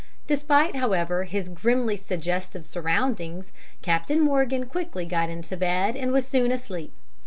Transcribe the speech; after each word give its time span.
Despite, 0.25 0.75
however, 0.75 1.25
his 1.25 1.47
grimly 1.47 1.95
suggestive 1.95 2.65
surroundings, 2.65 3.51
Captain 3.83 4.19
Morgan 4.19 4.65
quickly 4.65 5.05
got 5.05 5.29
into 5.29 5.55
bed 5.55 5.95
and 5.95 6.11
was 6.11 6.27
soon 6.27 6.51
asleep. 6.51 6.91